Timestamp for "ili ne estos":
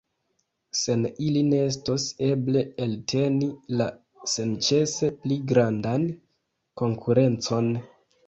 1.25-2.05